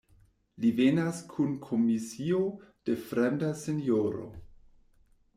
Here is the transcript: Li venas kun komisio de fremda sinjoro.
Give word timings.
Li 0.63 0.69
venas 0.77 1.17
kun 1.33 1.51
komisio 1.65 2.39
de 2.89 2.95
fremda 3.09 3.51
sinjoro. 3.65 4.25